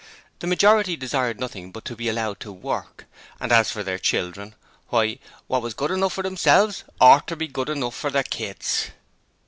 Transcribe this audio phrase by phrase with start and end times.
[0.39, 3.05] The majority desired nothing but to be allowed to work,
[3.39, 4.55] and as for their children,
[4.87, 8.87] why, 'what was good enough for themselves oughter be good enough for the kids'.